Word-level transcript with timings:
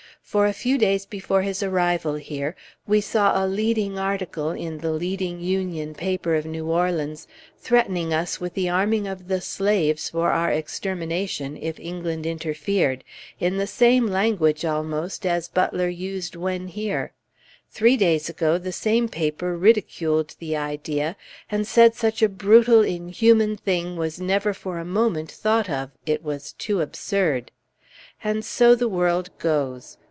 For 0.23 0.45
a 0.45 0.53
few 0.53 0.77
days 0.77 1.05
before 1.05 1.41
his 1.41 1.61
arrival 1.61 2.13
here, 2.15 2.55
we 2.87 3.01
saw 3.01 3.43
a 3.43 3.43
leading 3.45 3.99
article 3.99 4.51
in 4.51 4.77
the 4.77 4.91
leading 4.93 5.41
Union 5.41 5.93
paper 5.93 6.35
of 6.35 6.45
New 6.45 6.67
Orleans, 6.67 7.27
threatening 7.57 8.13
us 8.13 8.39
with 8.39 8.53
the 8.53 8.69
arming 8.69 9.07
of 9.07 9.27
the 9.27 9.41
slaves 9.41 10.09
for 10.09 10.31
our 10.31 10.49
extermination 10.49 11.57
if 11.57 11.77
England 11.81 12.25
interfered, 12.25 13.03
in 13.41 13.57
the 13.57 13.67
same 13.67 14.07
language 14.07 14.63
almost 14.63 15.25
as 15.25 15.49
Butler 15.49 15.89
used 15.89 16.37
when 16.37 16.67
here; 16.67 17.11
three 17.69 17.97
days 17.97 18.29
ago 18.29 18.57
the 18.57 18.71
same 18.71 19.09
paper 19.09 19.57
ridiculed 19.57 20.35
the 20.39 20.55
idea, 20.55 21.17
and 21.49 21.67
said 21.67 21.93
such 21.93 22.21
a 22.21 22.29
brutal, 22.29 22.83
inhuman 22.83 23.57
thing 23.57 23.97
was 23.97 24.21
never 24.21 24.53
for 24.53 24.77
a 24.77 24.85
moment 24.85 25.29
thought 25.29 25.69
of, 25.69 25.91
it 26.05 26.23
was 26.23 26.53
too 26.53 26.79
absurd. 26.79 27.51
And 28.23 28.45
so 28.45 28.75
the 28.75 28.87
world 28.87 29.29
goes! 29.37 29.97